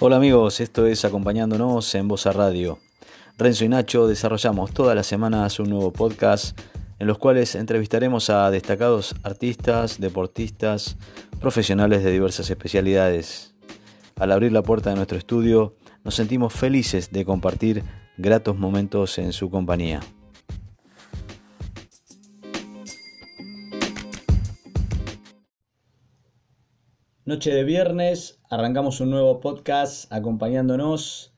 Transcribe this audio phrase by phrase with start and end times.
[0.00, 2.78] Hola amigos, esto es Acompañándonos en Voz a Radio.
[3.36, 6.56] Renzo y Nacho desarrollamos todas las semanas un nuevo podcast
[7.00, 10.96] en los cuales entrevistaremos a destacados artistas, deportistas,
[11.40, 13.56] profesionales de diversas especialidades.
[14.14, 15.74] Al abrir la puerta de nuestro estudio,
[16.04, 17.82] nos sentimos felices de compartir
[18.18, 19.98] gratos momentos en su compañía.
[27.24, 31.32] Noche de viernes, arrancamos un nuevo podcast acompañándonos.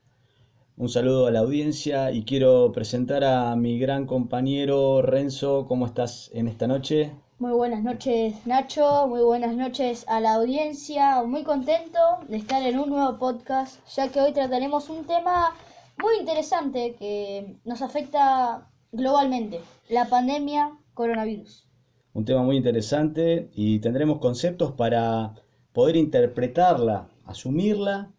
[0.77, 5.65] Un saludo a la audiencia y quiero presentar a mi gran compañero Renzo.
[5.67, 7.11] ¿Cómo estás en esta noche?
[7.37, 11.21] Muy buenas noches Nacho, muy buenas noches a la audiencia.
[11.23, 15.53] Muy contento de estar en un nuevo podcast, ya que hoy trataremos un tema
[16.01, 21.67] muy interesante que nos afecta globalmente, la pandemia coronavirus.
[22.13, 25.33] Un tema muy interesante y tendremos conceptos para
[25.73, 28.11] poder interpretarla, asumirla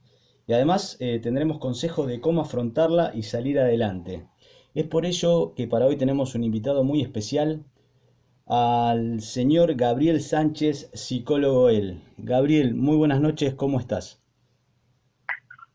[0.46, 4.26] y además eh, tendremos consejos de cómo afrontarla y salir adelante.
[4.74, 7.64] Es por ello que para hoy tenemos un invitado muy especial,
[8.46, 12.02] al señor Gabriel Sánchez, psicólogo él.
[12.18, 14.20] Gabriel, muy buenas noches, ¿cómo estás?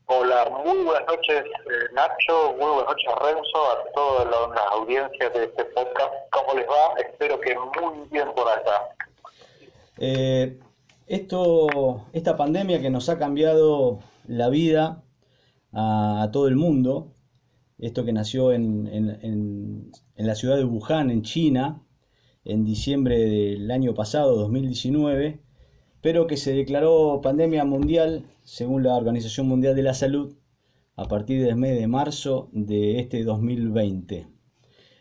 [0.09, 5.44] Hola, muy buenas noches eh, Nacho, muy buenas noches Renzo, a todas las audiencias de
[5.44, 6.14] este podcast.
[6.31, 6.94] ¿Cómo les va?
[6.97, 8.95] Espero que muy bien por acá.
[9.97, 10.58] Eh,
[11.08, 15.03] esto, esta pandemia que nos ha cambiado la vida
[15.72, 17.13] a, todo el mundo,
[17.80, 21.83] esto que nació en, en, la ciudad de Wuhan, en China,
[22.44, 25.41] en diciembre del año pasado, 2019,
[26.02, 30.35] pero que se declaró pandemia mundial, según la Organización Mundial de la Salud,
[30.95, 34.28] a partir del mes de marzo de este 2020.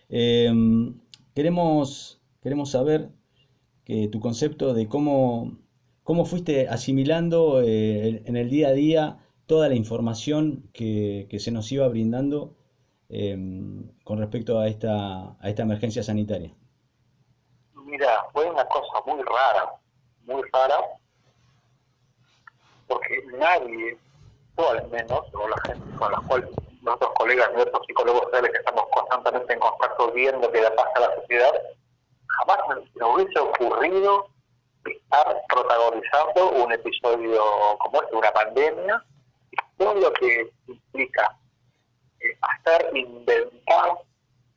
[0.09, 1.01] Em,
[1.34, 3.11] queremos, queremos saber
[3.84, 5.59] que tu concepto de cómo
[6.07, 11.72] ¿Cómo fuiste asimilando eh, en el día a día toda la información que, se nos
[11.72, 12.55] iba brindando
[13.09, 16.55] em, con respecto a esta, emergencia sanitaria?
[17.75, 19.72] Mira, fue una cosa muy rara,
[20.27, 20.78] muy rara,
[22.87, 23.99] porque nadie,
[24.55, 26.49] o al menos, o la gente con la cual
[26.83, 31.17] nuestros colegas, nuestros psicólogos que estamos constantemente en contacto viendo qué le pasa a la
[31.17, 31.53] sociedad,
[32.28, 32.59] jamás
[32.94, 34.36] nos hubiese ocurrido
[34.93, 37.43] estar protagonizando un episodio
[37.79, 39.05] como este, una pandemia,
[39.51, 41.37] y todo lo que implica
[42.21, 43.99] eh, hacer, inventar,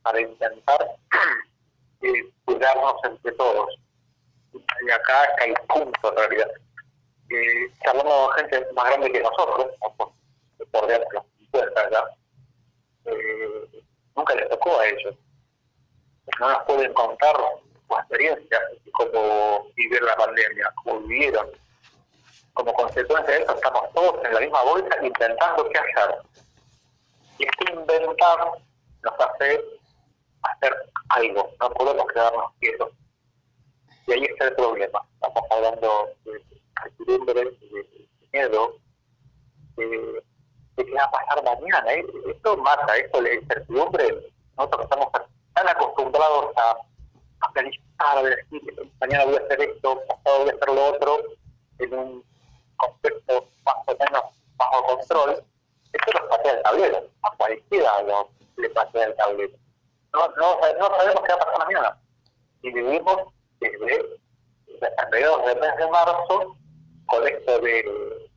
[0.02, 0.96] para intentar
[2.02, 3.76] eh, cuidarnos entre todos.
[4.54, 6.52] Y acá hay punto en realidad.
[7.30, 9.68] Eh, charlando con gente más grande que nosotros,
[9.98, 10.12] por,
[10.72, 12.04] por ¿verdad?
[13.06, 13.84] Eh,
[14.16, 15.16] nunca les tocó a ellos.
[16.40, 17.36] No nos pueden contar
[17.98, 21.48] experiencia de cómo vivir la pandemia, cómo vivieron.
[22.54, 26.18] Como consecuencia de eso, estamos todos en la misma bolsa intentando qué hacer.
[27.38, 28.52] Y este inventar
[29.04, 29.62] nos hace
[30.42, 30.76] hacer
[31.10, 32.90] algo, no podemos quedarnos quietos.
[34.08, 35.02] Y ahí está el problema.
[35.14, 36.42] Estamos hablando de
[36.82, 38.76] incertidumbre, de miedo,
[39.78, 40.24] de,
[40.76, 41.92] qué va a pasar mañana.
[42.28, 44.32] Esto mata, esto la incertidumbre.
[44.58, 45.12] Nosotros estamos
[45.54, 46.78] tan acostumbrados a
[47.50, 51.18] a planificar, a decir, mañana voy a hacer esto, pasado voy a hacer lo otro,
[51.80, 52.24] en un
[52.78, 54.24] contexto más o menos
[54.58, 55.44] bajo control,
[55.94, 59.58] esto nos patea el tablero, a cualquiera lo, le patea el tablero.
[60.14, 61.98] No, no, no sabemos qué va a pasar mañana.
[62.62, 63.18] Y vivimos
[63.60, 64.20] desde,
[65.12, 66.56] mediados del mes de marzo
[67.06, 68.30] con esto de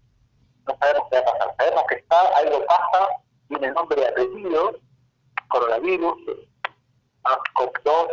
[0.67, 1.55] no sabemos qué va a pasar.
[1.59, 3.09] Sabemos que está, algo pasa,
[3.49, 4.77] tiene nombre y apellido,
[5.49, 6.19] coronavirus,
[7.25, 8.09] SARS-CoV-2,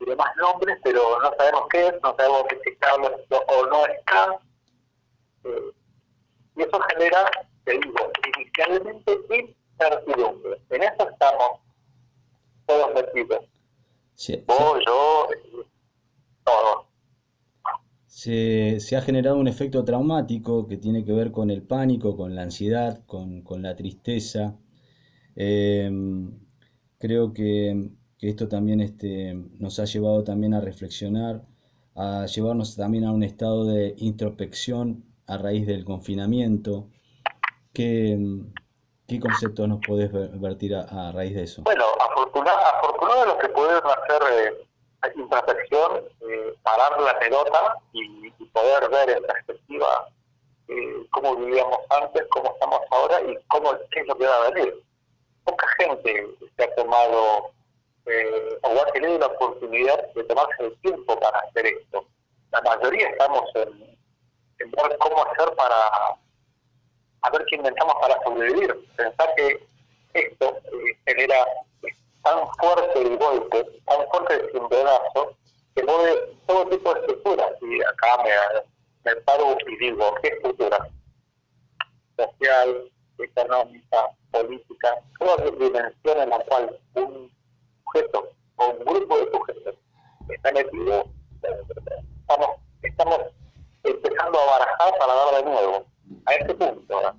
[0.00, 4.40] y demás nombres, pero no sabemos qué es, no sabemos si está o no está.
[5.44, 5.72] Eh,
[6.56, 7.30] y eso genera,
[7.64, 9.12] te digo, inicialmente
[9.78, 10.62] incertidumbre.
[10.70, 11.60] En eso estamos
[12.66, 13.44] todos metidos.
[14.14, 15.28] Sí, Vos, yo,
[16.44, 16.86] todos.
[18.06, 22.34] Se, se, ha generado un efecto traumático que tiene que ver con el pánico, con
[22.34, 24.58] la ansiedad, con, con la tristeza.
[25.36, 25.90] Eh,
[26.98, 27.90] creo que
[28.20, 31.40] que esto también este, nos ha llevado también a reflexionar,
[31.96, 36.88] a llevarnos también a un estado de introspección a raíz del confinamiento.
[37.72, 38.18] ¿Qué,
[39.08, 41.62] qué conceptos nos podés vertir a, raíz de eso?
[41.62, 49.10] Bueno, afortunado, lo que podemos hacer eh, introspección, eh, parar la pelota y, poder ver
[49.10, 50.08] en perspectiva
[50.66, 54.50] eh, cómo vivíamos antes, cómo estamos ahora y cómo qué es lo que va a
[54.50, 54.82] venir.
[55.44, 56.26] Poca gente
[56.56, 57.52] se ha tomado
[58.06, 62.06] eh, o ha tenido la oportunidad de tomarse el tiempo para hacer esto.
[62.52, 63.96] La mayoría estamos en,
[64.58, 65.74] ver cómo hacer para,
[67.22, 68.74] a ver qué inventamos para sobrevivir.
[68.96, 69.66] Pensar que
[70.14, 71.46] esto eh, genera
[72.22, 75.36] tan fuerte el golpe, tan fuerte el cimbronazo,
[75.74, 77.52] que mueve todo tipo de estructuras.
[77.62, 80.88] Y acá me, me paro y digo, ¿qué estructura?
[82.16, 87.30] Social, económica, política, toda dimensión en la cual un
[87.92, 89.74] sujeto o un grupo de sujetos
[90.28, 91.04] está metido,
[92.20, 92.50] estamos,
[92.82, 93.18] estamos
[93.82, 95.86] empezando a barajar para dar de nuevo,
[96.26, 96.94] a este punto.
[96.94, 97.14] ahora.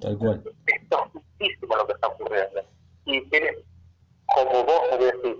[0.00, 0.42] Tal cual.
[0.66, 2.60] Es muchísimo lo que está ocurriendo.
[3.06, 3.56] Y tienes,
[4.34, 5.36] como vos decís,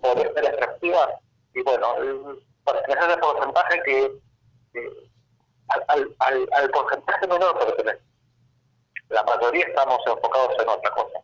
[0.00, 1.20] poder ser atractiva,
[1.54, 1.86] y bueno,
[2.64, 4.12] pertenecer ese porcentaje que,
[4.72, 5.10] que
[5.68, 8.02] al, al, al, al porcentaje menor pertenece
[9.12, 11.21] la mayoría estamos enfocados en otra cosa.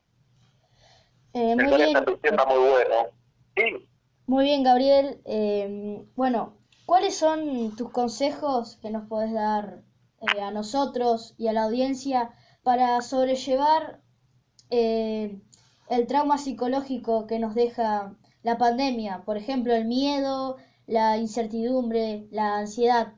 [1.38, 2.96] Eh, muy bien, está muy bueno.
[3.54, 3.88] Sí,
[4.26, 5.22] muy bien, Gabriel.
[5.24, 9.82] Eh, bueno, ¿cuáles son tus consejos que nos podés dar
[10.20, 12.32] eh, a nosotros y a la audiencia
[12.64, 14.00] para sobrellevar
[14.70, 15.40] eh,
[15.88, 19.22] el trauma psicológico que nos deja la pandemia?
[19.24, 20.56] Por ejemplo, el miedo,
[20.86, 23.12] la incertidumbre, la ansiedad.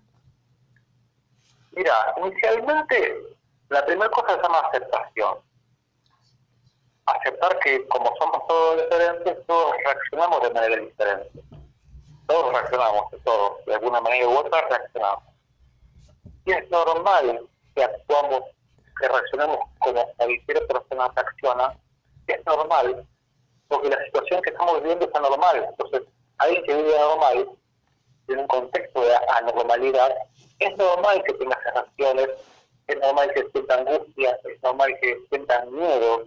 [1.73, 3.15] mira, inicialmente
[3.71, 5.39] la primera cosa se llama aceptación.
[7.17, 11.41] Aceptar que como somos todos diferentes, todos reaccionamos de manera diferente.
[12.27, 15.25] Todos reaccionamos, todos, de alguna manera u otra reaccionamos.
[16.45, 18.43] Y es normal que actuamos,
[19.01, 21.77] que reaccionemos como cualquier persona reacciona,
[22.27, 23.07] es normal,
[23.69, 25.67] porque la situación que estamos viviendo es anormal.
[25.69, 26.03] Entonces,
[26.39, 27.49] alguien que vive anormal,
[28.29, 30.15] en un contexto de anormalidad,
[30.61, 32.29] es normal que tenga esas reacciones,
[32.87, 36.25] es normal que sienta angustia, es normal que sienta miedo,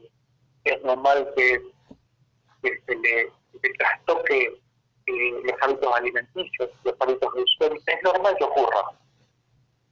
[0.63, 1.61] es normal que,
[2.61, 3.31] que se le,
[3.61, 4.61] le trastoque
[5.05, 8.83] eh, los hábitos alimenticios, los hábitos de sueño, es normal que ocurra.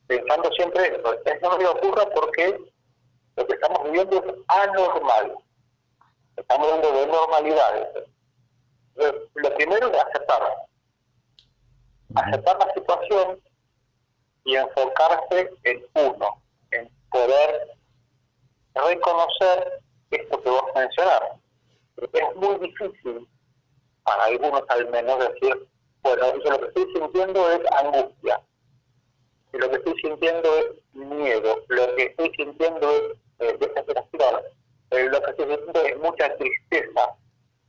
[0.08, 2.60] Pensando siempre eso, es normal que ocurra porque
[3.36, 5.36] lo que estamos viviendo es anormal.
[6.38, 7.88] Estamos hablando de normalidades.
[8.96, 10.42] Entonces, Lo primero es aceptar.
[12.16, 13.42] Aceptar la situación
[14.44, 16.42] y enfocarse en uno,
[16.72, 17.68] en poder
[18.74, 19.82] reconocer
[20.12, 21.22] esto que vos mencionás.
[21.98, 23.28] Es muy difícil,
[24.04, 25.68] para algunos al menos, decir,
[26.02, 28.42] bueno, yo lo que estoy sintiendo es angustia,
[29.54, 33.04] lo que estoy sintiendo es miedo, lo que estoy sintiendo es
[33.40, 34.42] eh, desesperación,
[34.92, 37.16] eh, lo que estoy sintiendo es mucha tristeza.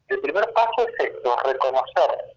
[0.09, 2.37] El primer paso es esto, reconocer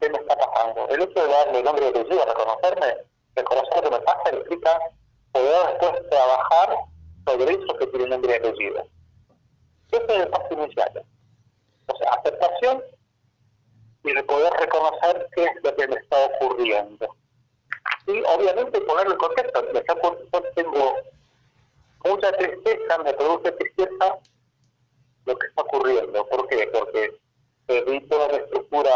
[0.00, 0.88] qué me está pasando.
[0.88, 2.96] El hecho de darle nombre de apellido a reconocerme,
[3.34, 4.78] reconocer lo que me pasa implica
[5.32, 6.76] poder después trabajar
[7.26, 8.97] sobre eso que tiene nombre y apellido.
[9.90, 11.04] Ese es el paso inicial.
[11.86, 12.82] O sea, aceptación
[14.04, 17.08] y de poder reconocer qué es lo que me está ocurriendo.
[18.06, 19.62] Y obviamente ponerlo en contexto.
[19.72, 20.94] Me está ocurriendo, tengo
[22.04, 24.18] mucha tristeza, me produce tristeza
[25.26, 26.26] lo que está ocurriendo.
[26.26, 26.66] ¿Por qué?
[26.72, 27.18] Porque
[27.66, 28.90] perdí toda la estructura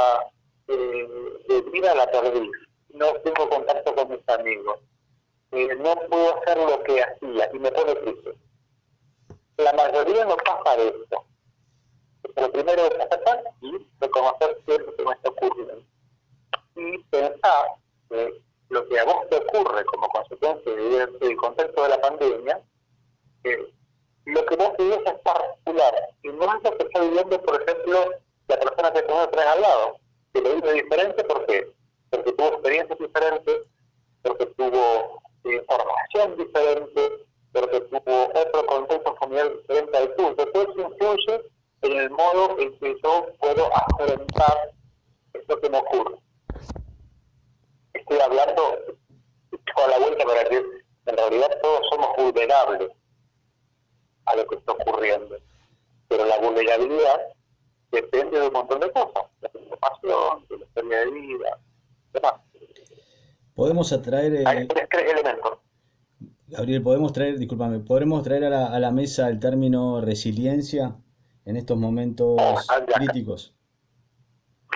[0.68, 1.08] eh,
[1.48, 2.50] de vida, la perdí.
[2.90, 4.80] No tengo contacto con mis amigos.
[5.52, 8.34] Eh, no puedo hacer lo que hacía y me pone triste.
[9.62, 11.24] La mayoría no pasa de esto.
[12.36, 15.82] Lo primero es aceptar y reconocer qué es lo que me está ocurriendo.
[16.76, 17.66] Y pensar
[18.08, 22.62] que lo que a vos te ocurre como consecuencia de- del contexto de la pandemia,
[23.42, 23.72] que
[24.24, 28.10] lo que vos vivís es particular y no es lo que está viviendo, por ejemplo,
[28.48, 29.96] la persona que tenés atrás al lado,
[30.32, 31.70] que lo vive diferente, ¿por qué?
[32.10, 33.56] Porque tuvo experiencias diferentes,
[34.22, 40.34] porque tuvo eh, formación diferente, porque tuvo otro contexto familiar diferente al tuyo.
[40.36, 41.42] Todo eso influye
[41.82, 44.72] en el modo en que yo puedo afrontar
[45.34, 46.16] esto que me ocurre.
[47.94, 48.78] Estoy hablando
[49.74, 52.90] con la vuelta para que en realidad todos somos vulnerables
[54.26, 55.36] a lo que está ocurriendo.
[56.08, 57.20] Pero la vulnerabilidad
[57.90, 61.58] depende de un montón de cosas, de la información, de la historia de vida,
[62.12, 62.34] demás.
[64.12, 65.58] Podemos atraer, eh, Hay tres, tres elementos.
[66.48, 70.94] Gabriel, podemos traer, discúlpame, podremos traer a la, a la mesa el término resiliencia
[71.46, 72.36] en estos momentos
[72.68, 72.94] Ah, ya.
[72.98, 73.54] críticos.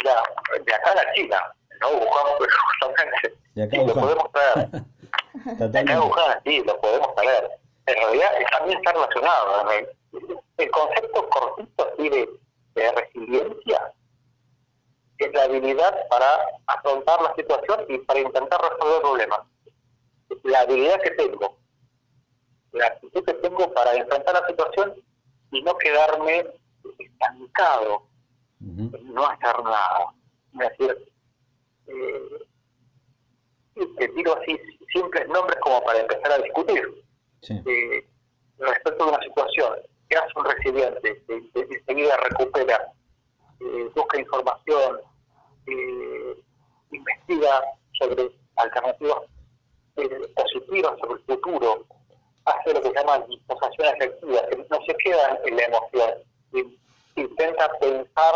[0.04, 0.22] Ya,
[0.64, 1.36] de acá a la China,
[1.82, 2.32] no buscamos
[2.80, 3.34] justamente.
[3.54, 4.68] De acá Sí, lo podemos traer.
[5.70, 6.00] De acá a.
[6.02, 7.50] Wuhan, sí, lo podemos traer.
[7.86, 9.64] En realidad es- también está relacionado.
[9.64, 9.70] ¿no?
[10.56, 12.28] El concepto cortito así de,
[12.74, 13.92] de resiliencia
[15.24, 16.26] es la habilidad para
[16.66, 19.40] afrontar la situación y para intentar resolver problemas.
[20.42, 21.58] La habilidad que tengo,
[22.72, 24.94] la actitud que tengo para enfrentar la situación
[25.52, 26.46] y no quedarme
[26.98, 28.06] estancado
[28.60, 30.14] no hacer nada.
[30.52, 31.12] Es decir,
[31.86, 32.46] eh,
[33.76, 34.58] y te tiro así
[34.92, 37.04] simples nombres como para empezar a discutir.
[37.42, 38.06] eh,
[38.58, 39.74] respecto de una situación
[40.08, 42.92] que hace un residente, que enseguida recupera,
[43.60, 45.00] eh, busca información,
[45.66, 46.36] eh,
[46.90, 47.62] investiga
[47.98, 49.18] sobre alternativas
[50.34, 51.86] positivas sobre el futuro,
[52.44, 56.10] hace lo que se llama disposición efectiva, no se queda en la emoción,
[57.16, 58.34] intenta pensar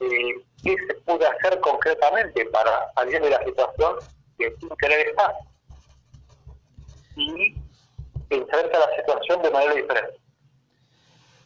[0.00, 3.96] eh, qué se puede hacer concretamente para salir de la situación
[4.38, 5.34] que sin querer estar
[7.16, 7.54] y
[8.30, 10.18] enfrenta la situación de manera diferente.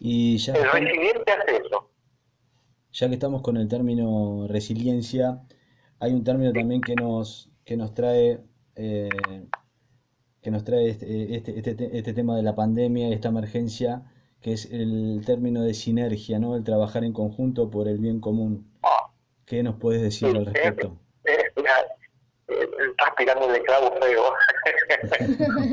[0.01, 1.89] Y ya el resiliente hace eso.
[2.99, 5.40] Ya que estamos con el término resiliencia,
[6.00, 8.40] hay un término también que nos, que nos trae
[8.75, 9.09] eh,
[10.43, 14.02] que nos trae este, este, este, este, tema de la pandemia y esta emergencia,
[14.40, 16.57] que es el término de sinergia, ¿no?
[16.57, 18.69] El trabajar en conjunto por el bien común.
[19.47, 20.99] ¿Qué nos puedes decir al respecto?
[22.45, 24.33] estás tirando el clavo feo,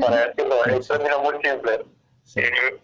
[0.00, 1.80] para decirlo en términos muy simples.
[2.36, 2.80] Eh,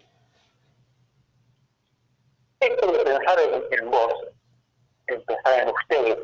[2.59, 4.32] esto de pensar en, en vos,
[5.07, 6.19] en pensar en ustedes,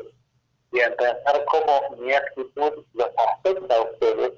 [0.72, 4.32] y en pensar cómo mi actitud los afecta a ustedes,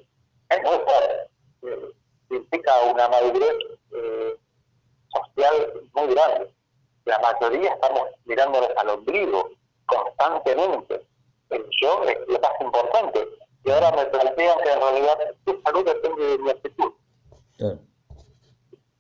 [0.49, 1.31] es muy fuerte.
[1.63, 1.93] Eh,
[2.31, 3.57] implica una madurez
[3.93, 4.37] eh,
[5.13, 6.53] social muy grande.
[7.05, 9.51] La mayoría estamos mirándonos al ombligo
[9.87, 11.07] constantemente.
[11.51, 13.29] El yo es lo más importante.
[13.65, 16.93] Y ahora me plantean que en realidad tu salud depende de mi actitud.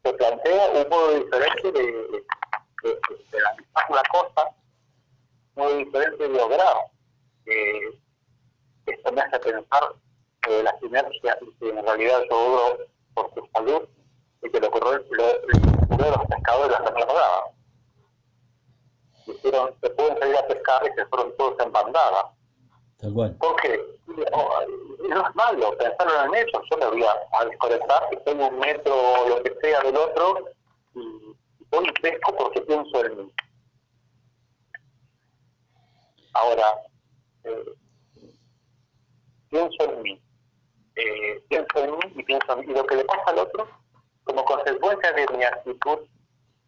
[0.05, 2.25] Se plantea un modo diferente de,
[3.89, 4.55] la cosa,
[5.55, 6.77] un modo diferente de lograr.
[7.47, 7.99] Eh,
[8.87, 9.95] esto me hace pensar
[10.43, 11.39] que la sinergia
[13.15, 13.89] por tu salud
[14.43, 15.25] y que lo ocurrió lo,
[16.11, 17.05] los pescadores la semana
[19.27, 22.33] Dijeron, se pueden salir a pescar y se fueron todos en bandada.
[22.99, 23.37] Tal cual.
[23.39, 26.63] Porque no, no es malo pensarlo en eso.
[26.71, 30.49] Yo me voy a, desconectar, que tengo un metro o lo que sea del otro
[30.95, 31.37] y
[31.71, 33.33] voy y pesco porque pienso en mí.
[36.35, 36.83] Ahora,
[37.45, 37.65] eh,
[39.51, 40.23] pienso en mí,
[40.97, 42.67] eh, pienso en mí y pienso en mí.
[42.69, 43.69] Y lo que le pasa al otro,
[44.25, 45.99] como consecuencia de mi actitud,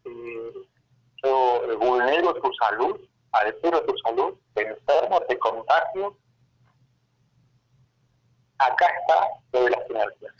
[0.05, 0.51] eh,
[1.23, 2.99] yo vulnero tu salud,
[3.31, 6.17] altero tu salud, te enfermo, te contagio.
[8.57, 10.33] Acá está lo de las sinergias.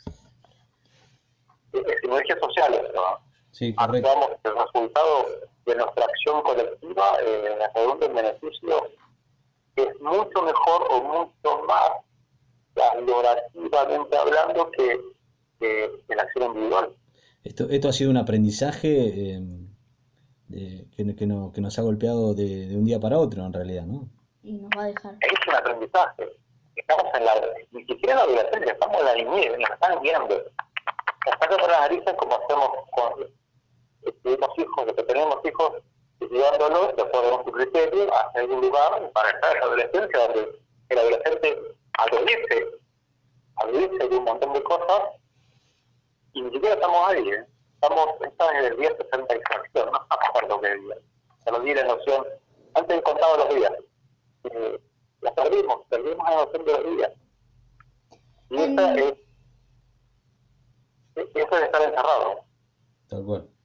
[1.72, 3.20] Es sinergia social esto.
[3.56, 4.10] Sí, correcto.
[4.44, 5.24] el resultado
[5.64, 8.90] de nuestra acción colectiva eh, redunda en beneficio
[9.76, 11.90] es mucho mejor o mucho más
[12.74, 15.00] valorativamente hablando que,
[15.58, 16.94] que, la acción individual.
[17.44, 19.40] Esto, esto ha sido un aprendizaje eh,
[20.48, 23.54] de, que, que, no, que, nos ha golpeado de, de, un día para otro, en
[23.54, 24.06] realidad, ¿no?
[24.42, 25.16] Y nos va a dejar.
[25.22, 26.28] Es un aprendizaje.
[26.74, 27.32] Estamos en la,
[27.70, 30.34] ni siquiera en la adolescencia, estamos en la niñez, nos están guiando.
[31.24, 33.36] Nos están por las narices como hacemos con
[34.12, 35.72] tuvimos hijos, que tenemos hijos,
[36.20, 41.76] después de su criterio, hacia algún lugar para estar en la adolescencia, donde el adolescente
[41.98, 42.66] adolece,
[43.56, 45.02] adolece de un montón de cosas,
[46.32, 47.46] y ni siquiera estamos ahí, ¿eh?
[47.74, 50.96] estamos, estamos en el día 60 y fracción, no me acuerdo qué día,
[51.44, 52.26] se nos di la noción,
[52.74, 53.72] antes contaba los días,
[54.44, 54.80] eh,
[55.20, 57.12] las perdimos, perdimos la noción de los días.
[58.48, 59.14] Y esa es,
[61.16, 62.44] eso es estar encerrado.
[63.08, 63.55] Tal cual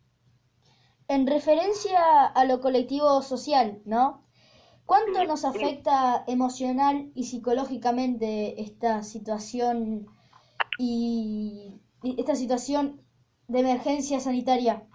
[1.11, 4.25] en referencia a lo colectivo social, ¿no?
[4.85, 10.07] ¿Cuánto nos afecta emocional y psicológicamente esta situación
[10.77, 11.81] y,
[12.17, 13.05] esta situación
[13.49, 14.87] de emergencia sanitaria?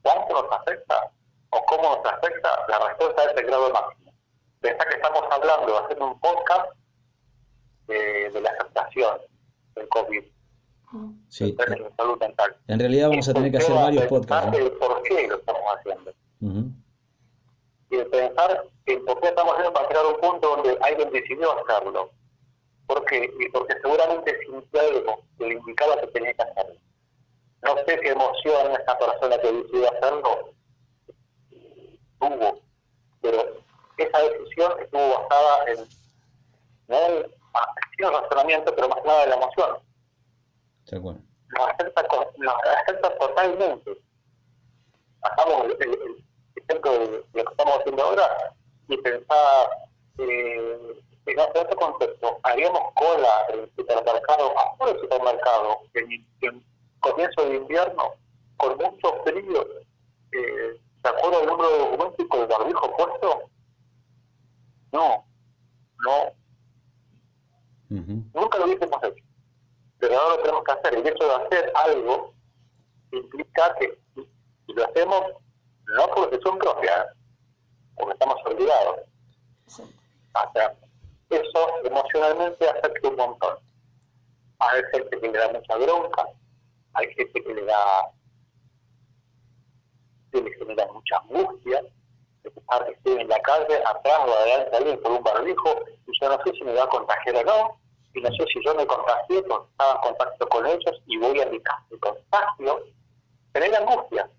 [0.00, 1.12] ¿Cuánto nos afecta
[1.50, 2.48] o cómo nos afecta?
[2.68, 4.14] La respuesta es el grado máximo.
[4.60, 6.70] Pensá que estamos hablando, haciendo un podcast
[7.86, 9.20] de, de la afectación
[9.74, 10.24] del COVID
[11.28, 11.56] Sí.
[12.68, 14.58] En realidad vamos a tener que hacer varios podcasts.
[14.78, 16.12] ¿Por qué lo estamos haciendo?
[17.90, 21.52] Y de pensar en por qué estamos haciendo para crear un punto donde alguien decidió
[21.58, 22.10] hacerlo.
[22.86, 23.30] ¿Por qué?
[23.38, 26.80] Y porque seguramente sintió algo que le indicaba que tenía que hacerlo.
[27.62, 30.52] No sé qué emoción esa persona que decidió hacerlo
[32.18, 32.60] tuvo,
[33.20, 33.62] pero
[33.96, 35.78] esa decisión estuvo basada en,
[36.88, 37.26] en
[37.98, 39.91] el razonamiento, pero más nada en la emoción
[41.00, 42.02] nos, acepta,
[42.38, 43.98] nos acepta totalmente.
[45.22, 46.24] Hagamos el, el,
[46.56, 48.54] ejemplo de lo que estamos haciendo ahora
[48.88, 49.68] y pensar
[50.18, 52.38] eh, en otro contexto.
[52.42, 56.64] Haríamos cola en el supermercado, afuera del supermercado, en, en
[57.00, 58.14] comienzo de invierno,
[58.56, 59.66] con mucho frío.
[60.32, 63.42] Eh, ¿Se acuerda del número de documentos y con el barbijo puesto?
[64.92, 65.24] No,
[66.04, 66.32] no.
[67.88, 69.21] Nunca lo hubiésemos hecho
[70.02, 70.98] pero ahora lo tenemos que hacer.
[70.98, 72.34] Y hecho de hacer algo
[73.12, 75.22] implica que si lo hacemos
[75.96, 77.14] no por decisión propia,
[77.94, 79.00] porque estamos obligados.
[79.68, 80.76] O sea,
[81.30, 83.58] eso emocionalmente afecta un montón.
[84.58, 86.26] Hay gente que le da mucha bronca,
[86.94, 88.10] hay gente que le da
[90.32, 91.80] que le genera mucha angustia,
[92.42, 96.28] de que estoy en la calle, atrás o adelante alguien con un barbijo, y yo
[96.28, 97.81] no sé si me va a contagiar o no,
[98.14, 101.40] y no sé si yo me contagié, porque estaba en contacto con ellos y voy
[101.40, 102.84] a mi casa y contagio,
[103.54, 104.30] genera angustia.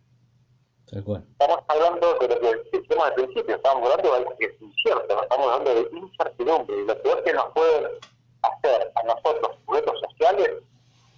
[1.39, 5.24] Estamos hablando de lo que decíamos al principio, estamos hablando de algo que es incierto,
[5.24, 8.00] estamos hablando de incertidumbre, y lo peor que nos puede
[8.44, 10.51] hacer a nosotros, sujetos sociales,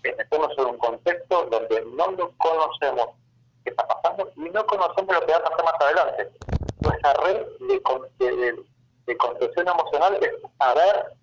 [0.03, 3.07] es meternos en un contexto donde no conocemos
[3.63, 6.29] qué está pasando y no conocemos lo que va a pasar más adelante.
[6.81, 8.63] Nuestra red de, de,
[9.07, 11.15] de contención emocional es saber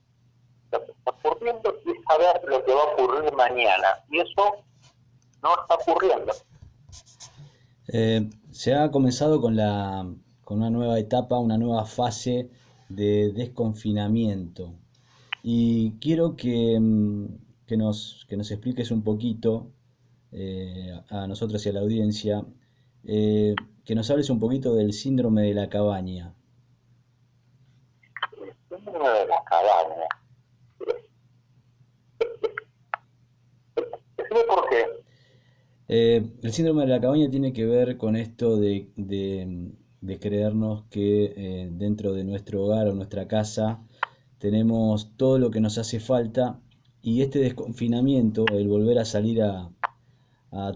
[0.76, 3.88] está ocurriendo y saber lo que va a ocurrir mañana.
[4.10, 4.64] Y eso
[5.42, 6.32] no está ocurriendo.
[7.88, 10.06] Eh, se ha comenzado con, la,
[10.44, 12.50] con una nueva etapa, una nueva fase
[12.88, 14.74] de desconfinamiento.
[15.42, 17.26] Y quiero que, mm,
[17.66, 19.72] que, nos, que nos expliques un poquito
[20.30, 22.44] eh, a nosotros y a la audiencia,
[23.04, 26.34] eh, que nos hables un poquito del síndrome de la cabaña.
[28.70, 30.08] El síndrome de la cabaña.
[34.48, 34.84] Por qué.
[35.88, 38.88] Eh, el síndrome de la cabaña tiene que ver con esto de,
[40.20, 43.82] creernos que eh, dentro de nuestro hogar o nuestra casa
[44.38, 46.60] tenemos todo lo que nos hace falta
[47.02, 49.70] y este desconfinamiento, el volver a salir a,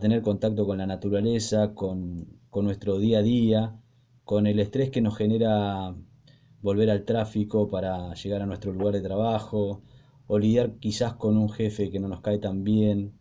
[0.00, 3.80] tener contacto con la naturaleza, con, nuestro día a día,
[4.24, 5.94] con el estrés que nos genera
[6.62, 9.82] volver al tráfico para llegar a nuestro lugar de trabajo,
[10.26, 13.12] o lidiar quizás con un jefe que no nos cae tan bien.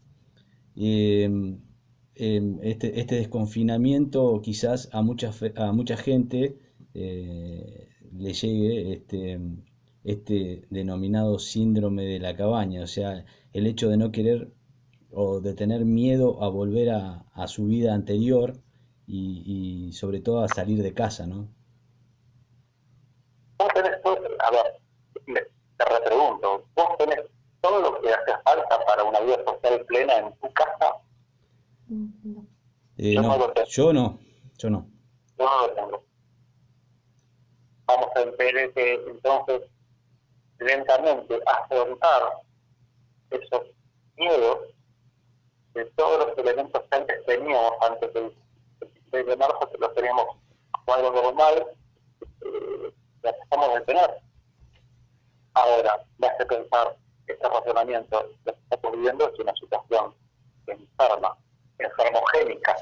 [0.75, 1.29] Eh,
[2.17, 6.57] Em, este, este, desconfinamiento quizás a mucha, a mucha gente
[6.93, 9.37] eh, le llegue este,
[10.05, 14.53] este denominado síndrome de la cabaña, o sea, el hecho de no querer
[15.11, 18.61] o de tener miedo a volver a, a su vida anterior
[19.07, 21.49] y, sobre todo a salir de casa, ¿no?
[23.59, 24.81] Vos a ver,
[25.77, 27.19] te repregunto, vos tenés
[27.65, 30.97] todo lo que hace falta para una vida social plena en tu casa
[32.97, 34.19] eh, yo no, yo no,
[34.57, 34.89] yo no.
[35.37, 36.03] no lo tengo.
[37.87, 39.61] Vamos a ver que entonces
[40.59, 42.21] lentamente afrontar
[43.31, 43.61] esos
[44.15, 44.59] miedos
[45.73, 48.33] de todos los elementos que antes teníamos, antes del
[48.79, 50.25] 16 de marzo, que los teníamos
[50.71, 51.67] como algo normal,
[52.21, 54.21] eh, las estamos de tener.
[55.53, 60.13] Ahora, me hace pensar que este razonamiento lo que estamos viviendo es una situación
[60.67, 61.37] enferma
[61.77, 62.75] enfermogénica,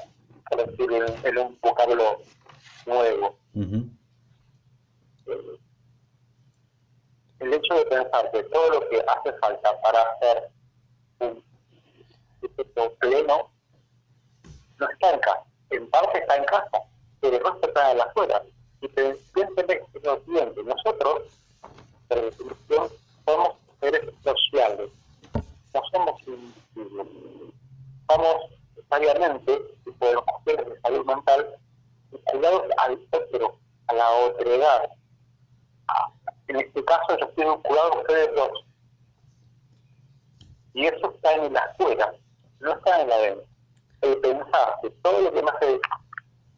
[0.50, 0.92] para decir
[1.24, 2.18] en, un vocablo
[2.86, 3.38] nuevo.
[7.40, 10.48] el hecho de pensar que todo lo que hace falta para hacer
[11.20, 11.44] un
[12.42, 13.50] efecto pleno
[14.78, 15.44] no está en casa.
[15.70, 16.78] En parte está en casa,
[17.20, 18.42] pero no está en la afuera.
[18.80, 19.16] Y piensen
[20.24, 21.22] siguiente, nosotros,
[22.08, 22.88] por definición,
[23.26, 24.90] somos seres sociales,
[25.74, 27.08] no somos individuos.
[28.08, 28.36] Somos
[28.76, 29.62] necesariamente
[29.98, 31.56] por cuestiones de salud mental
[32.32, 34.90] ligados al otro, a la otredad.
[36.48, 38.64] En este caso yo estoy vinculado a ustedes dos.
[40.74, 42.14] Y eso está en la afuera,
[42.60, 43.46] no está en la dentro.
[44.02, 45.80] El pensar que todo lo que me hace,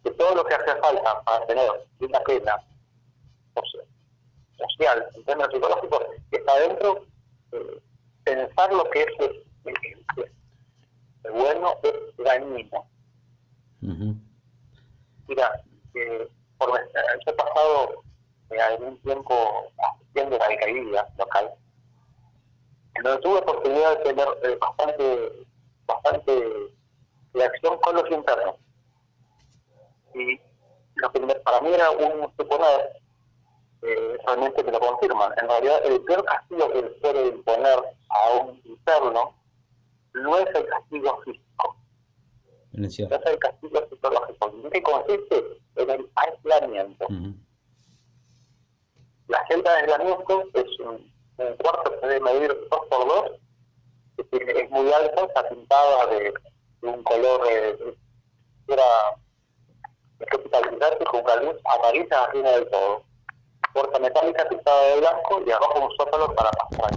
[0.03, 2.57] que todo lo que hace falta para tener una pena
[4.59, 7.05] social, en términos psicológicos, está adentro,
[8.25, 9.09] pensar lo que es
[11.33, 12.87] bueno es dañino.
[15.29, 15.63] Mira,
[15.95, 16.29] eh,
[16.59, 18.03] por, he pasado
[18.51, 21.51] eh, algún tiempo asistiendo a la alcaldía local,
[23.03, 25.47] donde tuve oportunidad de tener eh, bastante,
[25.87, 26.53] bastante
[27.35, 28.57] reacción con los internos.
[30.15, 30.41] Y
[30.95, 33.03] lo que para mí era un suponer,
[33.83, 35.33] eh, realmente me lo confirman.
[35.41, 39.35] En realidad, el peor castigo que puede imponer a un interno
[40.15, 41.77] no es el castigo físico.
[42.73, 44.55] No es el castigo psicológico.
[44.65, 45.45] ¿En qué consiste?
[45.77, 47.07] En el aislamiento.
[49.29, 53.41] La celda de aislamiento es un, cuarto que debe medir 2 por 2
[54.33, 56.35] es muy alto, está pintada de,
[56.83, 57.97] un color eh,
[58.69, 58.83] era
[60.31, 63.05] capitalizante con una luz amarilla arriba del todo.
[63.77, 66.97] Puerta metálica pintada de blanco y abajo un sótano para pasar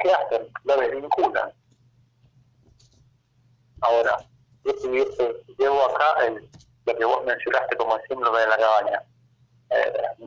[0.00, 0.48] ¿qué hacen?
[0.64, 1.52] Lo desvinculan.
[3.82, 4.18] Ahora,
[4.64, 4.72] yo
[5.58, 6.50] llevo acá el,
[6.86, 9.04] lo que vos mencionaste como el síndrome de la cabaña.
[9.70, 10.26] Eh,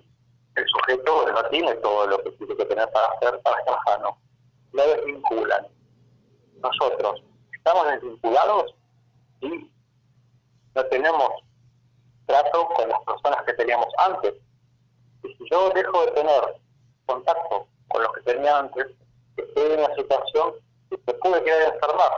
[0.56, 4.18] el sujeto no tiene todo lo que tiene que tener para hacer para estar sano.
[4.72, 5.68] Lo desvinculan.
[6.62, 7.22] Nosotros
[7.52, 8.74] estamos desvinculados
[9.42, 9.70] y
[10.74, 11.30] no tenemos
[12.28, 14.34] trato con las personas que teníamos antes.
[15.38, 16.62] Si yo dejo de tener
[17.06, 18.86] contacto con los que tenía antes,
[19.38, 20.54] estoy en una situación
[20.90, 22.12] que se puede quedar enfermar.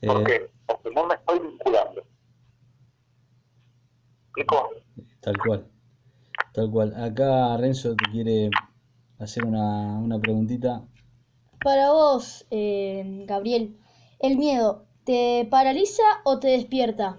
[0.00, 0.50] ¿Por eh, qué?
[0.66, 2.02] Porque no me estoy vinculando.
[4.26, 4.70] ¿Explico?
[5.20, 5.70] Tal cual.
[6.52, 6.94] Tal cual.
[7.02, 8.50] Acá Renzo te quiere
[9.18, 10.82] hacer una, una preguntita.
[11.62, 13.76] Para vos, eh, Gabriel,
[14.20, 17.18] ¿el miedo te paraliza o te despierta?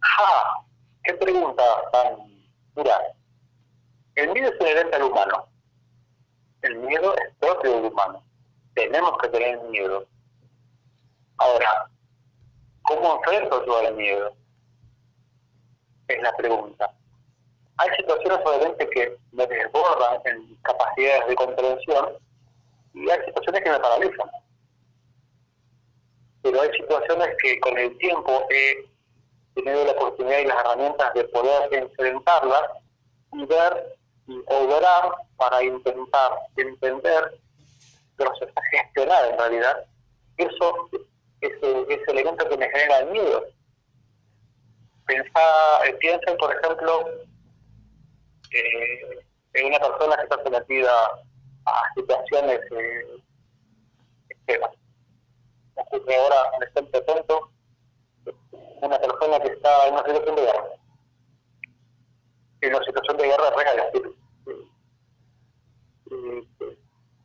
[0.00, 0.63] ¡Ja!
[1.04, 1.62] ¡Qué pregunta
[1.92, 2.16] tan...
[2.76, 2.98] Mira,
[4.16, 5.46] el miedo es inherente al humano.
[6.62, 8.24] El miedo es propio del humano.
[8.74, 10.06] Tenemos que tener miedo.
[11.36, 11.90] Ahora,
[12.82, 14.34] ¿cómo enfrento yo el miedo?
[16.08, 16.90] Es la pregunta.
[17.76, 22.18] Hay situaciones obviamente que me desbordan en capacidades de comprensión
[22.94, 24.30] y hay situaciones que me paralizan.
[26.42, 28.93] Pero hay situaciones que con el tiempo he
[29.54, 32.62] tenido la oportunidad y las herramientas de poder enfrentarlas
[33.32, 37.38] y ver y orar para intentar entender,
[38.16, 39.84] se gestionar en realidad,
[40.38, 40.88] eso
[41.40, 43.44] ese, ese elemento que me genera el miedo.
[45.06, 47.06] Pensá, eh, piensen, por ejemplo,
[48.50, 50.92] eh, en una persona que está sometida
[51.66, 53.06] a situaciones eh,
[54.30, 54.70] extremas.
[55.76, 57.50] ahora un ejemplo tonto,
[58.86, 60.64] una persona que está en una situación de guerra.
[62.60, 64.14] En una situación de guerra real, es decir,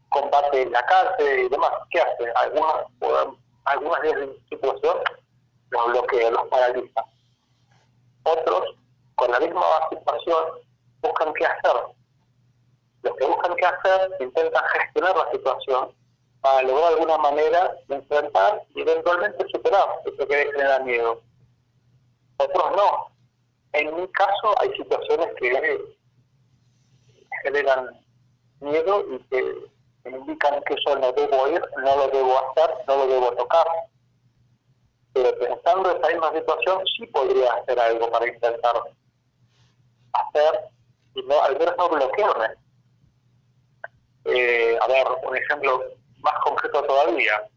[0.10, 1.72] combate en la cárcel y demás.
[1.92, 2.32] ¿Qué hace?
[2.36, 2.86] Algunas,
[3.66, 5.04] algunas de esas situaciones
[5.72, 7.06] los bloquea, los paraliza.
[8.24, 8.76] Otros,
[9.16, 10.44] con la misma situación,
[11.02, 11.82] buscan qué hacer.
[13.04, 15.96] Los que buscan qué hacer intentan gestionar la situación
[16.42, 21.22] para lograr de alguna manera enfrentar y eventualmente superar eso que genera miedo.
[22.40, 23.12] Otros no.
[23.74, 25.96] En mi caso hay situaciones que
[27.44, 28.00] generan
[28.62, 29.70] miedo y que
[30.06, 33.68] indican que eso no debo ir, no lo debo hacer, no lo debo tocar.
[35.14, 38.76] Pero pensando en esa misma situación, sí podría hacer algo para intentar
[40.14, 40.60] hacer,
[41.16, 42.48] y no, al menos no bloquearme.
[44.26, 45.84] Eh, a ver, un ejemplo
[46.20, 47.48] más concreto todavía.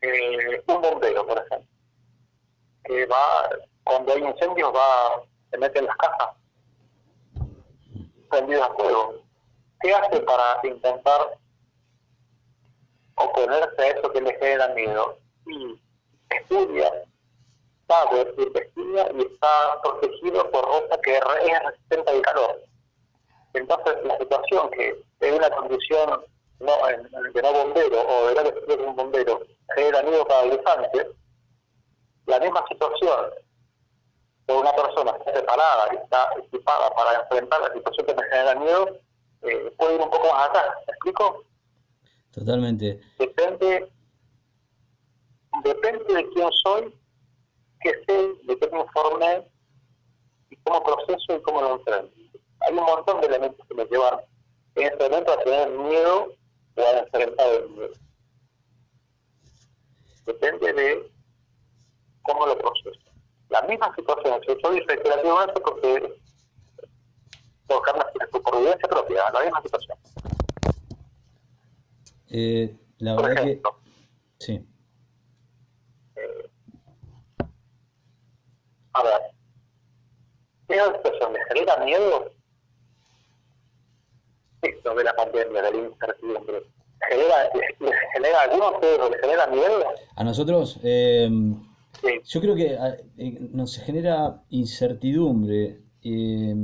[0.00, 1.68] Eh, un bombero, por ejemplo,
[2.84, 3.48] que va,
[3.84, 6.30] cuando hay incendios, va, se mete en las casas,
[8.30, 9.14] prendido a fuego.
[9.80, 11.38] ¿Qué hace para intentar
[13.16, 15.18] oponerse a eso que le genera miedo?
[15.46, 15.80] Y
[16.30, 16.90] estudia,
[17.86, 21.22] sabe, investiga y está protegido por ropa que es
[21.64, 22.62] resistente al calor.
[23.52, 26.24] Entonces, la situación que es una condición
[26.60, 29.42] no, en, de no bombero o de no vestir un bombero
[29.74, 31.10] genera miedo paralizante,
[32.26, 33.30] la misma situación
[34.46, 38.22] de una persona que está preparada y está equipada para enfrentar la situación que me
[38.24, 38.98] genera miedo,
[39.42, 40.74] eh, puede ir un poco más atrás.
[40.86, 41.44] ¿Me explico?
[42.32, 43.00] Totalmente.
[43.18, 43.90] Depende,
[45.62, 46.94] depende de quién soy,
[47.80, 49.48] qué sé, de qué me informé
[50.50, 52.12] y cómo proceso y cómo lo enfrento.
[52.60, 54.20] Hay un montón de elementos que me llevan
[54.74, 56.34] en este momento a tener miedo
[56.76, 57.94] o a enfrentar el miedo.
[60.26, 61.12] Depende de
[62.22, 63.03] cómo lo proceso.
[63.54, 66.20] La misma situación, si yo dice creativamente porque
[67.68, 69.96] por su supervivencia propia, la misma situación.
[72.30, 73.62] Eh, la verdad que...
[74.40, 74.66] Sí.
[76.16, 76.50] Eh,
[78.94, 79.20] a ver,
[80.66, 82.32] ¿qué situación me genera miedo?
[84.62, 86.62] Esto de la pandemia, de la incertidumbre.
[87.08, 89.94] ¿Genera, ¿Les genera alguno de ¿Les genera miedo?
[90.16, 91.30] A nosotros, eh,
[92.24, 92.76] yo creo que
[93.18, 95.80] eh, nos genera incertidumbre.
[96.02, 96.54] Eh,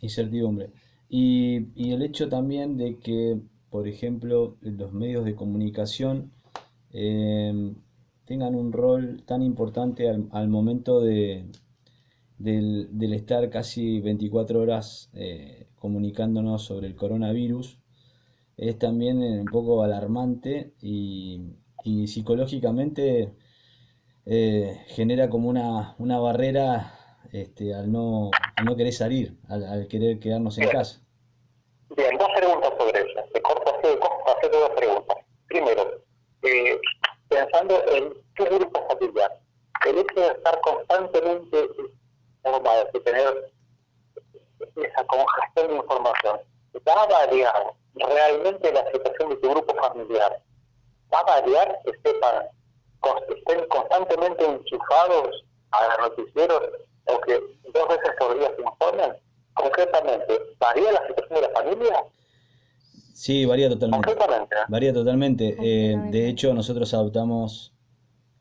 [0.00, 0.70] incertidumbre.
[1.08, 3.38] Y, y el hecho también de que
[3.72, 6.30] por ejemplo, los medios de comunicación
[6.90, 7.74] em,
[8.26, 11.46] tengan un rol tan importante al, momento de,
[12.36, 17.78] del, estar casi 24 horas eh, comunicándonos sobre el coronavirus,
[18.58, 21.40] es también un poco alarmante y,
[22.06, 23.32] psicológicamente
[24.26, 26.92] eh, genera como una, una barrera
[27.32, 28.30] este, al, no,
[28.64, 31.00] no querer salir, al, querer quedarnos en casa.
[31.96, 35.16] Bien, dos preguntas sobre hacerte dos preguntas.
[35.46, 36.02] Primero,
[36.42, 36.80] eh,
[37.28, 39.38] pensando en tu grupo familiar,
[39.86, 41.68] el hecho de estar constantemente
[42.44, 43.52] informado, de tener
[44.76, 46.40] esa congestión de información,
[46.86, 50.42] va a variar realmente la situación de tu grupo familiar.
[51.12, 52.46] Va a variar que sepan,
[53.28, 56.60] estén constantemente enchufados a los noticieros
[57.06, 57.34] o que
[57.72, 59.12] dos veces por día se informen.
[59.54, 62.04] Concretamente, ¿varía la situación de la familia?
[63.14, 64.06] Sí, varía totalmente.
[64.06, 64.56] Concretamente.
[64.68, 65.56] Varía totalmente.
[65.60, 67.74] Eh, de hecho, nosotros adoptamos,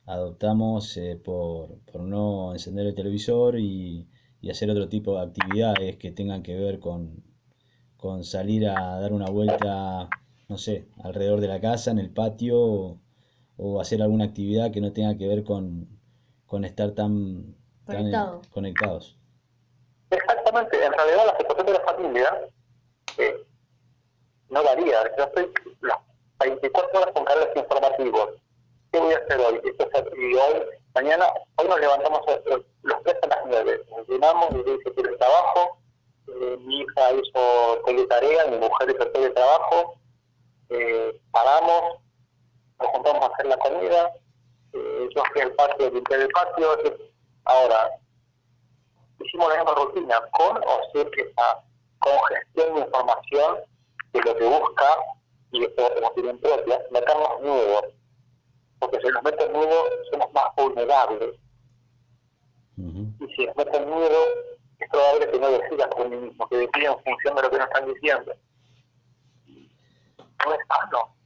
[0.05, 4.07] adoptamos eh, por, por no encender el televisor y,
[4.41, 7.23] y hacer otro tipo de actividades que tengan que ver con,
[7.97, 10.09] con salir a dar una vuelta,
[10.47, 12.97] no sé, alrededor de la casa, en el patio,
[13.63, 15.87] o, hacer alguna actividad que no tenga que ver con,
[16.47, 18.41] con estar tan, tan Conectado.
[18.49, 19.17] conectados.
[20.09, 22.49] Exactamente, en realidad la situación de la familia
[23.17, 23.35] eh,
[24.49, 24.97] no varía.
[25.17, 25.97] Yo estoy las
[26.39, 28.29] 24 horas con canales informativos.
[28.91, 29.61] ¿Qué voy a hacer hoy?
[29.63, 33.85] Esto es- y hoy, mañana, hoy nos levantamos eh, los tres a las 9.
[33.95, 35.77] Nos llenamos, y dice que el trabajo,
[36.27, 39.93] eh, mi hija hizo teletarea, mi mujer hizo teletrabajo,
[40.69, 41.99] eh, paramos,
[42.81, 44.11] nos juntamos a hacer la comida,
[44.73, 46.67] eh, yo fui al patio, limpié el patio.
[47.45, 47.91] Ahora,
[49.19, 51.63] hicimos la misma rutina, con o sin esa
[51.99, 53.57] congestión de información
[54.13, 54.87] que lo que busca,
[55.51, 57.85] y esto es opinión propia, meternos nuevos.
[58.79, 61.35] Porque si nos meten miedo, somos más vulnerables.
[62.77, 64.17] Y si nos meten miedo,
[64.79, 67.57] es probable que no decidan por mí mismo, que decidan en función de lo que
[67.57, 68.33] nos están diciendo.
[70.45, 71.20] No es sano.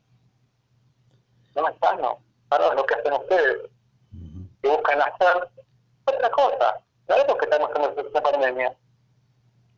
[1.55, 2.19] No es sano.
[2.49, 3.69] Sano es lo que hacen ustedes.
[4.61, 5.49] Que buscan hacer
[6.05, 6.81] otra cosa.
[7.07, 8.75] Sabemos que estamos en esta pandemia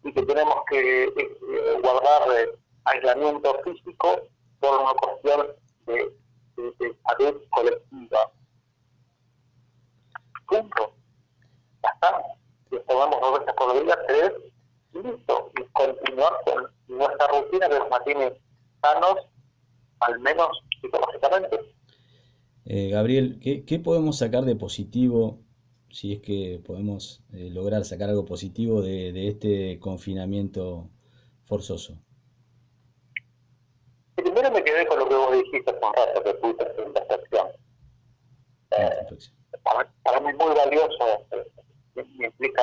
[0.04, 4.22] y que tenemos que eh, guardar eh, aislamiento físico
[4.60, 5.48] por una cuestión
[5.86, 5.94] de,
[6.56, 8.32] de- de salud colectiva.
[10.48, 10.94] Punto.
[11.84, 12.24] Ya está.
[12.72, 14.32] Y tomamos dos veces por día, tres,
[14.94, 15.52] y listo.
[15.60, 18.42] Y continuar con nuestra rutina que nos mantiene
[18.82, 19.16] sanos,
[20.00, 20.50] al menos
[20.82, 21.60] psicológicamente.
[22.66, 25.40] Eh, Gabriel, ¿qué, qué podemos sacar de positivo,
[25.90, 30.90] si es que podemos eh, lograr sacar algo positivo de, de este confinamiento
[31.46, 31.98] forzoso?
[34.16, 37.48] Primero me quedé con lo que vos dijiste hace un rato, que una excepción.
[38.72, 39.18] La Eh,
[39.64, 41.48] para, para mí es muy valioso, eh,
[41.96, 42.62] me, implica,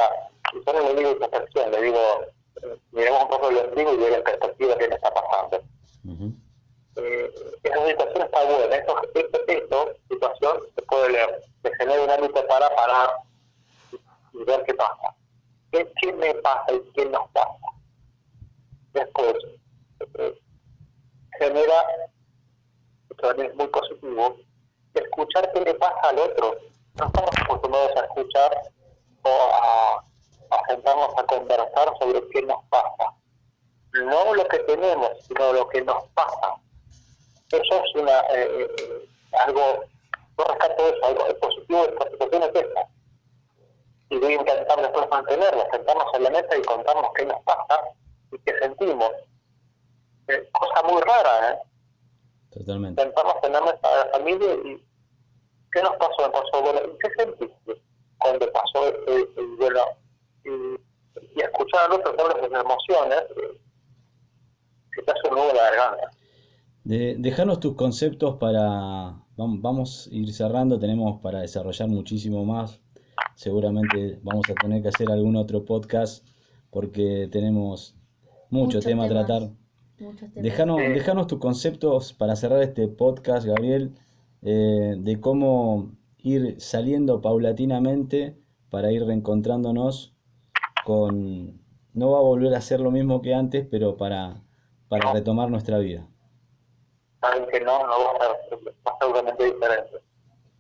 [0.53, 1.99] y yo no le digo excepción, le digo,
[2.93, 5.65] miremos un poco el ombligo y ver en perspectiva qué me está pasando.
[6.05, 6.35] Ujú.
[6.97, 12.11] Eh, esa situación está buena, esto, esto, esto, situación, se puede leer, se genera un
[12.11, 13.11] ámbito para parar
[14.33, 15.17] y, ver qué pasa.
[15.73, 17.57] ¿Qué, ¿Qué me pasa y qué nos pasa?
[18.93, 19.35] Después,
[20.19, 20.41] eh,
[21.41, 21.83] genera,
[23.11, 24.37] esto también es muy positivo,
[24.95, 26.59] escuchar qué le pasa al otro.
[26.95, 28.63] No estamos acostumbrados a escuchar
[29.23, 30.05] o a,
[30.51, 33.15] a sentarnos a conversar sobre qué nos pasa.
[33.95, 36.61] No lo que tenemos, sino lo que nos pasa.
[37.55, 39.09] Eso es una, eh, eh,
[39.47, 39.85] algo,
[40.37, 42.89] yo rescato eso, algo positivo de esta situación es esta.
[44.11, 47.81] Y voy a intentar después mantenerlo, sentarnos en la mesa y contarnos qué nos pasa
[48.33, 49.11] y qué sentimos.
[50.29, 51.59] Eh, cosa muy rara, ¿eh?
[52.53, 53.03] Totalmente.
[53.03, 54.85] sentamos en la mesa de la familia y
[55.73, 56.31] ¿qué nos pasó?
[56.33, 57.83] Pasó, bueno, ¿y qué sentiste
[58.19, 59.85] cuando pasó el, el duelo?
[60.45, 60.51] Y,
[61.37, 63.61] y escuchar al otro de sus emociones, eh,
[64.93, 66.11] que te hace un nudo la garganta.
[66.85, 69.17] De, dejanos tus conceptos para...
[69.37, 72.81] vam- Vamos a ir cerrando, tenemos para desarrollar muchísimo más.
[73.37, 76.27] Seguramente vamos a tener que hacer algún otro podcast
[76.71, 77.97] porque tenemos
[78.51, 79.51] mucho Muchos tema a tratar.
[79.99, 80.43] Muchos temas.
[80.43, 80.93] Dejanos, Sí.
[80.93, 83.93] dejanos tus conceptos para cerrar este podcast, Gabriel,
[84.43, 88.37] eh, de cómo ir saliendo paulatinamente
[88.71, 90.15] para ir reencontrándonos
[90.85, 91.61] con...
[91.95, 94.43] No va a volver a ser lo mismo que antes, pero para,
[94.89, 96.09] para retomar nuestra vida.
[97.25, 99.99] Saben que no, no va a ser va a ser totalmente diferente.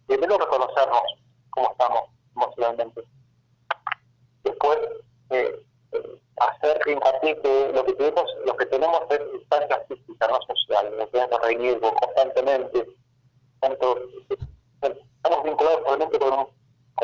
[0.06, 1.02] Primero reconocernos
[1.50, 3.02] cómo estamos emocionalmente.
[4.44, 4.78] Después,
[5.28, 10.38] eh, eh, hacer hincapié que lo que tenemos, lo que tenemos es instancias físicas, no
[10.54, 12.86] sociales, nos tenemos que reunir constantemente.
[13.60, 13.98] Tanto,
[14.30, 16.48] eh, estamos vinculados realmente con,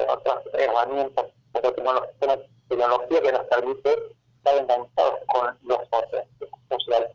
[0.08, 6.24] otras herramientas, tecnología, con la tecnología que nos permite estar enganchados con los otros
[6.70, 7.10] sociales.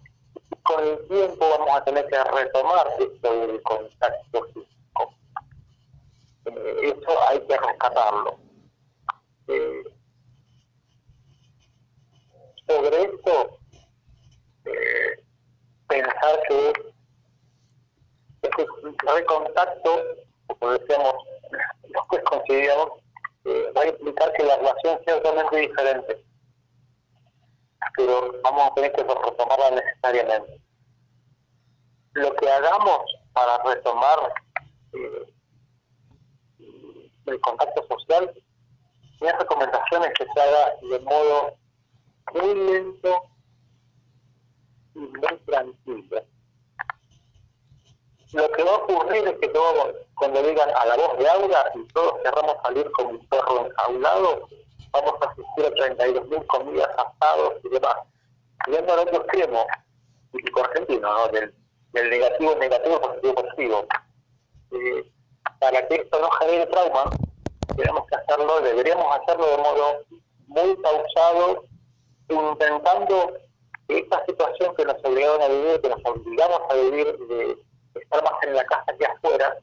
[0.76, 5.14] Con el tiempo vamos a tener que retomar esto del contacto físico.
[6.48, 8.38] Eh, eso hay que rescatarlo.
[9.48, 9.84] Eh,
[12.68, 13.58] sobre esto,
[14.66, 15.24] eh,
[15.88, 16.74] pensar que
[19.16, 20.04] recontacto,
[20.48, 21.14] como decíamos,
[21.84, 22.90] después coincidíamos,
[23.46, 26.26] eh, va a implicar que la relación sea totalmente diferente.
[27.96, 30.65] Pero vamos a tener que retomarla necesariamente.
[32.16, 33.02] Lo que hagamos
[33.34, 34.34] para retomar
[34.94, 35.34] eh,
[37.26, 38.34] el contacto social,
[39.20, 41.58] mi recomendación es que se haga de modo
[42.34, 43.22] muy lento
[44.94, 46.24] y muy tranquilo.
[48.32, 51.70] Lo que va a ocurrir es que todos, cuando digan a la voz de aula
[51.76, 54.48] y todos querramos salir como un perro enjaulado,
[54.92, 57.96] vamos a asistir a 32.000 comidas, asados y demás.
[58.68, 59.68] Viendo al otro extremo,
[60.32, 61.28] típico argentino, ¿no?
[61.28, 61.54] del,
[61.96, 63.88] del negativo negativo, positivo positivo.
[64.72, 65.12] Eh,
[65.60, 67.10] para que esto no genere trauma,
[67.76, 70.06] tenemos que hacerlo, deberíamos hacerlo de modo
[70.48, 71.66] muy pausado,
[72.30, 73.34] intentando
[73.88, 77.58] que esta situación que nos obligaron a vivir, que nos obligamos a vivir de
[77.96, 79.58] estar más en la casa que afuera,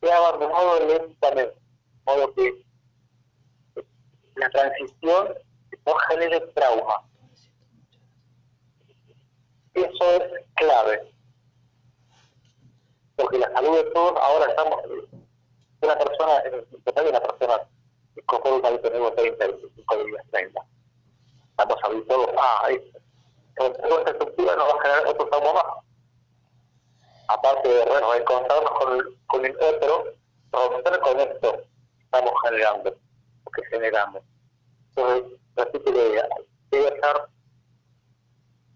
[0.00, 2.64] sea abandonado lentamente, de modo que
[4.36, 5.34] la transición
[5.84, 7.02] no genere trauma.
[9.74, 11.11] Eso es clave.
[13.22, 14.80] Porque la salud de todos, ahora estamos,
[15.80, 17.68] una persona, en una persona
[18.26, 20.60] con un nuevo 30, 25 días, 30.
[21.50, 22.98] Estamos a esto.
[23.56, 25.64] Con toda esta estructura nos va a generar otro trauma más
[27.28, 30.04] aparte de bueno, encontrarnos con el, con el otro,
[30.52, 31.62] romper con esto
[32.00, 32.94] estamos generando,
[33.54, 34.22] que generamos.
[34.94, 36.28] Entonces, la idea,
[36.70, 37.22] debe ser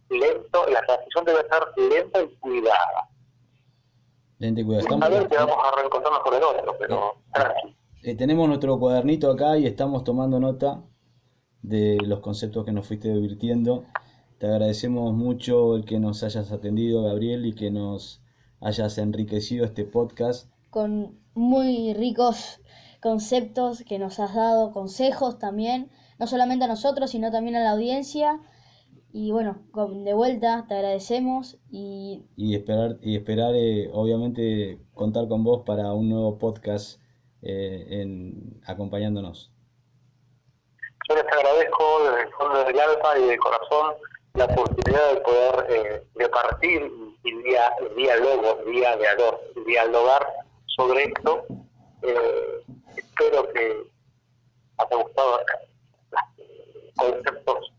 [0.09, 3.09] lento, la transición debe ser lenta y cuidada.
[4.38, 8.79] Estamos, a ver que vamos a reencontrarnos con el otro, pero eh, eh, tenemos nuestro
[8.79, 10.83] cuadernito acá y estamos tomando nota
[11.62, 13.85] de los conceptos que nos fuiste divirtiendo.
[14.37, 18.22] Te agradecemos mucho el que nos hayas atendido, Gabriel, y que nos
[18.61, 20.51] hayas enriquecido este podcast.
[20.68, 22.61] Con muy ricos
[23.01, 27.70] conceptos que nos has dado, consejos también, no solamente a nosotros, sino también a la
[27.70, 28.40] audiencia.
[29.18, 29.57] Y bueno,
[30.05, 32.22] de vuelta te agradecemos y...
[32.37, 37.00] Y esperar, y esperar eh, obviamente, contar con vos para un nuevo podcast
[37.40, 39.50] eh, en, acompañándonos.
[41.09, 43.94] Yo les agradezco desde el fondo del alma y del corazón
[44.35, 46.92] la oportunidad de poder eh, repartir
[47.24, 50.26] y día, diálogo, dialogar, dialogar
[50.76, 51.46] sobre esto.
[52.02, 52.61] Eh,
[52.98, 53.83] espero que
[54.76, 55.40] haya gustado
[56.98, 57.72] conceptos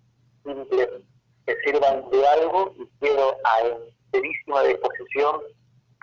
[0.43, 0.89] simples
[1.47, 5.38] que sirvan de algo y quiero a enterísima disposición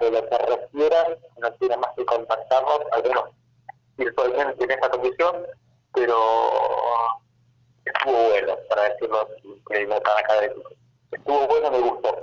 [0.01, 3.25] de lo que refieran, no tiene más que contactarnos, al menos
[3.97, 5.37] virtualmente en esta condición,
[5.93, 6.17] pero
[7.85, 9.29] estuvo bueno, para decirlo
[9.89, 10.71] no tan académico.
[11.13, 12.17] Estuvo bueno, me gustó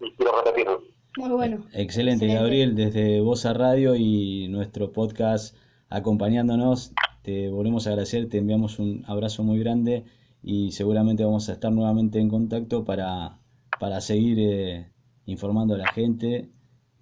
[0.00, 0.82] y quiero repetirlo.
[1.16, 1.66] Muy bueno.
[1.74, 5.56] Excelente, Gabriel, desde Voz a Radio y nuestro podcast
[5.88, 6.92] acompañándonos.
[7.22, 10.04] Te volvemos a agradecer, te enviamos un abrazo muy grande
[10.42, 13.38] y seguramente vamos a estar nuevamente en contacto para,
[13.78, 14.92] para seguir eh,
[15.26, 16.50] informando a la gente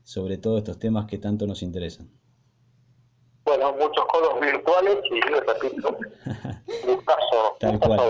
[0.03, 2.11] sobre todos estos temas que tanto nos interesan.
[3.44, 5.96] Bueno, muchos codos virtuales y repito,
[6.87, 8.01] gustazo, Tal cual.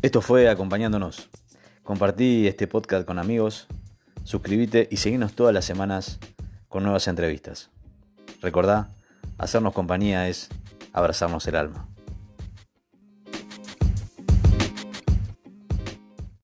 [0.00, 1.30] Esto fue acompañándonos.
[1.82, 3.66] Compartí este podcast con amigos,
[4.22, 6.18] suscríbete y seguinos todas las semanas
[6.74, 7.70] con nuevas entrevistas.
[8.42, 8.88] Recordá,
[9.38, 10.48] hacernos compañía es
[10.92, 11.86] abrazarnos el alma.